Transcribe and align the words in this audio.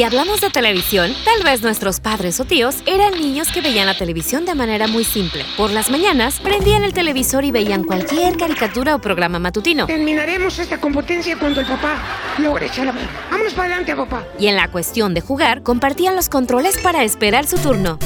Si 0.00 0.04
hablamos 0.04 0.40
de 0.40 0.48
televisión, 0.48 1.14
tal 1.26 1.42
vez 1.44 1.60
nuestros 1.60 2.00
padres 2.00 2.40
o 2.40 2.46
tíos 2.46 2.76
eran 2.86 3.12
niños 3.20 3.52
que 3.52 3.60
veían 3.60 3.84
la 3.84 3.92
televisión 3.92 4.46
de 4.46 4.54
manera 4.54 4.86
muy 4.86 5.04
simple. 5.04 5.44
Por 5.58 5.72
las 5.72 5.90
mañanas, 5.90 6.40
prendían 6.40 6.84
el 6.84 6.94
televisor 6.94 7.44
y 7.44 7.50
veían 7.50 7.84
cualquier 7.84 8.38
caricatura 8.38 8.94
o 8.94 8.98
programa 8.98 9.38
matutino. 9.38 9.84
Terminaremos 9.84 10.58
esta 10.58 10.80
competencia 10.80 11.38
cuando 11.38 11.60
el 11.60 11.66
papá 11.66 11.98
logre 12.38 12.68
echar 12.68 12.86
la 12.86 12.92
mano. 12.92 13.08
Vámonos 13.30 13.52
para 13.52 13.66
adelante, 13.66 13.94
papá. 13.94 14.24
Y 14.38 14.46
en 14.46 14.56
la 14.56 14.68
cuestión 14.68 15.12
de 15.12 15.20
jugar, 15.20 15.62
compartían 15.62 16.16
los 16.16 16.30
controles 16.30 16.78
para 16.78 17.04
esperar 17.04 17.46
su 17.46 17.58
turno. 17.58 17.98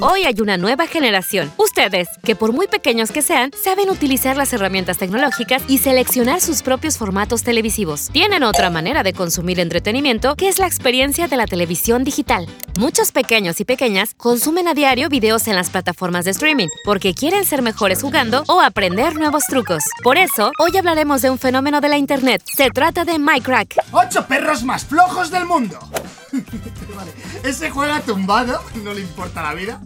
Hoy 0.00 0.24
hay 0.24 0.40
una 0.40 0.56
nueva 0.56 0.86
generación. 0.86 1.50
Ustedes, 1.56 2.08
que 2.22 2.36
por 2.36 2.52
muy 2.52 2.68
pequeños 2.68 3.10
que 3.10 3.22
sean, 3.22 3.50
saben 3.52 3.90
utilizar 3.90 4.36
las 4.36 4.52
herramientas 4.52 4.98
tecnológicas 4.98 5.62
y 5.66 5.78
seleccionar 5.78 6.40
sus 6.40 6.62
propios 6.62 6.98
formatos 6.98 7.42
televisivos. 7.42 8.10
Tienen 8.10 8.42
otra 8.42 8.70
manera 8.70 9.02
de 9.02 9.12
consumir 9.12 9.58
entretenimiento, 9.60 10.36
que 10.36 10.48
es 10.48 10.58
la 10.58 10.66
experiencia 10.66 11.26
de 11.26 11.36
la 11.36 11.46
televisión 11.46 12.04
digital. 12.04 12.46
Muchos 12.78 13.12
pequeños 13.12 13.60
y 13.60 13.64
pequeñas 13.64 14.14
consumen 14.14 14.68
a 14.68 14.74
diario 14.74 15.08
videos 15.08 15.48
en 15.48 15.56
las 15.56 15.70
plataformas 15.70 16.24
de 16.24 16.30
streaming, 16.32 16.68
porque 16.84 17.14
quieren 17.14 17.44
ser 17.44 17.62
mejores 17.62 18.02
jugando 18.02 18.44
o 18.46 18.60
aprender 18.60 19.16
nuevos 19.16 19.44
trucos. 19.46 19.82
Por 20.02 20.16
eso, 20.16 20.52
hoy 20.58 20.76
hablaremos 20.76 21.22
de 21.22 21.30
un 21.30 21.38
fenómeno 21.38 21.80
de 21.80 21.88
la 21.88 21.98
Internet. 21.98 22.42
Se 22.44 22.70
trata 22.70 23.04
de 23.04 23.18
Minecraft. 23.18 23.78
¡Ocho 23.90 24.26
perros 24.26 24.62
más 24.62 24.84
flojos 24.84 25.30
del 25.30 25.46
mundo! 25.46 25.78
vale. 26.98 27.12
Ese 27.44 27.70
juega 27.70 28.00
tumbado, 28.00 28.62
no 28.82 28.92
le 28.92 29.00
importa 29.00 29.42
la 29.42 29.54
vida. 29.54 29.80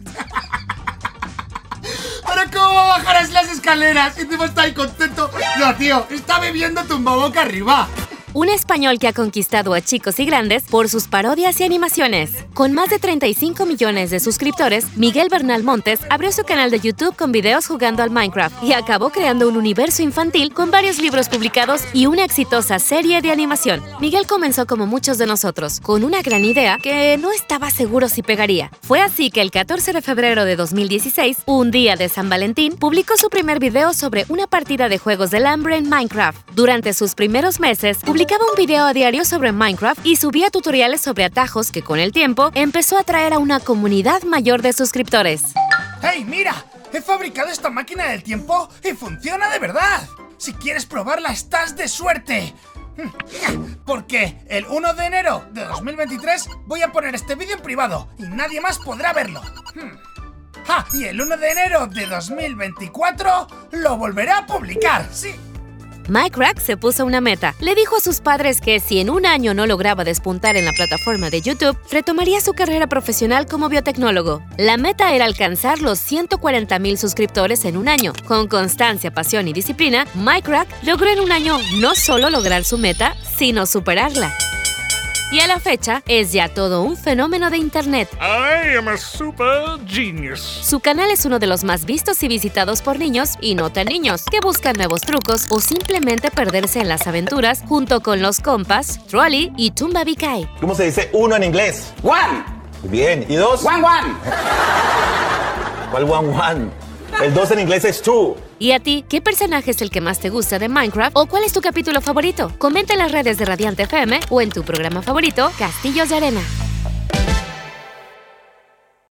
¿Pero 2.27 2.51
cómo 2.53 2.75
va 2.75 2.95
a 2.95 2.99
bajar 2.99 3.29
las 3.31 3.51
escaleras? 3.51 4.17
Y 4.17 4.23
encima 4.23 4.47
está 4.47 4.63
ahí 4.63 4.73
contento. 4.73 5.31
No, 5.59 5.75
tío, 5.77 6.07
está 6.11 6.39
bebiendo 6.39 6.85
tumbaboca 6.85 7.43
arriba 7.43 7.89
un 8.35 8.49
español 8.49 8.99
que 8.99 9.09
ha 9.09 9.13
conquistado 9.13 9.75
a 9.75 9.81
chicos 9.81 10.19
y 10.19 10.25
grandes 10.25 10.65
por 10.65 10.89
sus 10.89 11.07
parodias 11.09 11.61
y 11.61 11.65
animaciones. 11.65 12.31
Con 12.55 12.73
más 12.73 12.91
de 12.91 12.99
35 12.99 13.67
millones 13.67 14.11
de 14.11 14.21
suscriptores, 14.21 14.97
Miguel 14.97 15.29
Bernal 15.31 15.63
Montes 15.63 16.01
abrió 16.09 16.33
su 16.33 16.45
canal 16.45 16.71
de 16.71 16.81
YouTube 16.81 17.17
con 17.17 17.33
videos 17.33 17.67
jugando 17.67 18.03
al 18.03 18.11
Minecraft 18.11 18.63
y 18.63 18.73
acabó 18.73 19.11
creando 19.11 19.49
un 19.49 19.57
universo 19.57 20.03
infantil 20.03 20.55
con 20.55 20.71
varios 20.71 20.99
libros 20.99 21.29
publicados 21.29 21.83
y 21.93 22.07
una 22.07 22.25
exitosa 22.25 22.79
serie 22.79 23.21
de 23.21 23.31
animación. 23.31 23.83
Miguel 24.01 24.27
comenzó 24.27 24.67
como 24.67 24.87
muchos 24.87 25.19
de 25.19 25.27
nosotros, 25.27 25.81
con 25.81 26.05
una 26.05 26.23
gran 26.23 26.45
idea 26.45 26.79
que 26.83 27.19
no 27.19 27.33
estaba 27.33 27.71
seguro 27.71 28.09
si 28.09 28.23
pegaría. 28.23 28.71
Fue 28.81 29.01
así 29.01 29.31
que 29.31 29.43
el 29.43 29.51
14 29.51 29.93
de 29.93 30.03
febrero 30.03 30.45
de 30.45 30.57
2016, 30.57 31.43
un 31.47 31.71
día 31.71 31.97
de 31.97 32.09
San 32.09 32.29
Valentín, 32.29 32.77
publicó 32.77 33.17
su 33.17 33.29
primer 33.29 33.59
video 33.59 33.93
sobre 33.93 34.25
una 34.29 34.47
partida 34.47 34.89
de 34.89 34.99
juegos 34.99 35.31
del 35.31 35.47
hambre 35.47 35.77
en 35.77 35.89
Minecraft. 35.89 36.51
Durante 36.55 36.95
sus 36.95 37.15
primeros 37.15 37.61
meses, 37.61 37.99
publicó 37.99 38.22
Publicaba 38.23 38.45
un 38.49 38.55
video 38.57 38.85
a 38.85 38.93
diario 38.93 39.25
sobre 39.25 39.51
Minecraft 39.51 40.07
y 40.07 40.15
subía 40.15 40.49
tutoriales 40.49 41.01
sobre 41.01 41.25
atajos 41.25 41.73
que 41.73 41.83
con 41.83 41.99
el 41.99 42.13
tiempo 42.13 42.53
empezó 42.55 42.97
a 42.97 43.01
atraer 43.01 43.33
a 43.33 43.41
una 43.41 43.59
comunidad 43.59 44.23
mayor 44.23 44.63
de 44.63 44.73
suscriptores. 44.73 45.43
¡Hey, 46.03 46.25
mira! 46.25 46.55
He 46.93 47.03
fabricado 47.03 47.49
esta 47.49 47.69
máquina 47.69 48.07
del 48.11 48.23
tiempo 48.23 48.69
y 48.85 48.93
funciona 48.93 49.51
de 49.51 49.59
verdad. 49.59 50.09
Si 50.39 50.55
quieres 50.55 50.87
probarla, 50.87 51.31
estás 51.33 51.75
de 51.75 51.89
suerte. 51.89 52.55
Porque 53.85 54.39
el 54.49 54.67
1 54.69 54.95
de 54.95 55.05
enero 55.05 55.45
de 55.51 55.65
2023 55.65 56.49
voy 56.67 56.83
a 56.83 56.93
poner 56.93 57.17
este 57.17 57.35
vídeo 57.35 57.57
en 57.57 57.63
privado 57.63 58.09
y 58.19 58.23
nadie 58.23 58.61
más 58.61 58.79
podrá 58.79 59.13
verlo. 59.13 59.43
Ah, 60.69 60.87
y 60.93 61.07
el 61.07 61.21
1 61.21 61.37
de 61.39 61.51
enero 61.51 61.89
de 61.89 62.07
2024 62.07 63.49
lo 63.73 63.97
volveré 63.97 64.31
a 64.31 64.47
publicar, 64.47 65.09
sí. 65.11 65.35
Mike 66.09 66.61
se 66.61 66.77
puso 66.77 67.05
una 67.05 67.21
meta. 67.21 67.55
Le 67.61 67.75
dijo 67.75 67.97
a 67.97 68.01
sus 68.01 68.21
padres 68.21 68.61
que 68.61 68.81
si 68.81 69.01
en 69.01 69.11
un 69.11 69.27
año 69.27 69.55
no 69.55 69.67
lograba 69.67 70.05
despuntar 70.05 70.57
en 70.57 70.65
la 70.65 70.73
plataforma 70.73 71.31
de 71.31 71.41
YouTube, 71.41 71.79
retomaría 71.91 72.41
su 72.41 72.53
carrera 72.53 72.87
profesional 72.87 73.47
como 73.47 73.69
biotecnólogo. 73.69 74.43
La 74.59 74.77
meta 74.77 75.15
era 75.15 75.25
alcanzar 75.25 75.81
los 75.81 75.99
140 75.99 76.79
mil 76.79 76.99
suscriptores 76.99 77.65
en 77.65 77.77
un 77.77 77.89
año. 77.89 78.13
Con 78.27 78.49
constancia, 78.49 79.13
pasión 79.13 79.49
y 79.49 79.53
disciplina, 79.53 80.07
Mike 80.15 80.53
logró 80.83 81.09
en 81.09 81.21
un 81.21 81.33
año 81.33 81.59
no 81.79 81.95
solo 81.95 82.31
lograr 82.31 82.65
su 82.65 82.79
meta, 82.79 83.15
sino 83.37 83.67
superarla 83.67 84.33
y 85.33 85.41
a 85.41 85.47
la 85.47 85.59
fecha 85.59 86.03
es 86.07 86.33
ya 86.33 86.53
todo 86.53 86.83
un 86.83 86.95
fenómeno 86.95 87.49
de 87.49 87.57
Internet. 87.57 88.09
I 88.21 88.77
am 88.77 88.87
a 88.89 88.99
super 88.99 89.79
genius. 89.87 90.41
Su 90.41 90.81
canal 90.81 91.11
es 91.11 91.25
uno 91.25 91.39
de 91.39 91.47
los 91.47 91.65
más 91.65 91.87
vistos 91.87 92.23
y 92.23 92.29
visitados 92.29 92.83
por 92.83 92.99
niños 92.99 93.31
y 93.41 93.55
no 93.55 93.73
tan 93.73 93.87
niños, 93.87 94.25
que 94.31 94.41
buscan 94.41 94.75
nuevos 94.77 95.01
trucos 95.01 95.47
o 95.49 95.61
simplemente 95.61 96.31
perderse 96.31 96.81
en 96.81 96.89
las 96.89 97.07
aventuras 97.07 97.63
junto 97.67 98.03
con 98.03 98.21
los 98.21 98.41
compas, 98.41 99.01
Trolley 99.07 99.51
y 99.57 99.71
Tumba 99.71 100.05
Vikai. 100.05 100.47
¿Cómo 100.61 100.75
se 100.75 100.85
dice 100.85 101.09
uno 101.15 101.35
en 101.35 101.45
inglés? 101.45 101.95
One. 102.03 102.45
Bien, 102.85 103.25
¿y 103.29 103.37
dos? 103.37 103.65
One, 103.65 103.83
one. 103.83 104.15
¿Cuál 105.91 106.05
one, 106.05 106.29
one? 106.29 106.82
El 107.21 107.35
2 107.35 107.51
en 107.53 107.61
inglés 107.61 107.85
es 107.85 108.01
true. 108.01 108.35
¿Y 108.59 108.73
a 108.73 108.81
ti, 108.81 109.05
qué 109.09 109.21
personaje 109.21 109.73
es 109.73 109.83
el 109.83 109.91
que 109.91 110.01
más 110.01 110.19
te 110.19 110.31
gusta 110.31 110.59
de 110.59 110.69
Minecraft 110.69 111.17
o 111.17 111.27
cuál 111.27 111.45
es 111.45 111.53
tu 111.53 111.61
capítulo 111.61 112.01
favorito? 112.01 112.53
Comenta 112.59 112.95
en 112.95 113.01
las 113.01 113.13
redes 113.13 113.39
de 113.39 113.45
Radiante 113.45 113.85
FM 113.85 114.21
o 114.31 114.41
en 114.41 114.51
tu 114.51 114.63
programa 114.63 115.03
favorito, 115.03 115.51
Castillos 115.59 116.09
de 116.09 116.17
Arena. 116.17 116.41